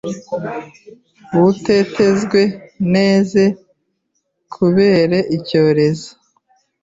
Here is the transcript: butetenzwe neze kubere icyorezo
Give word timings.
butetenzwe 1.39 2.41
neze 2.93 3.43
kubere 4.53 5.17
icyorezo 5.37 6.09